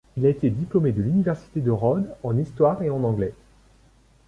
[0.17, 3.35] Il a été diplômé de l'université Rhodes en histoire et en anglais.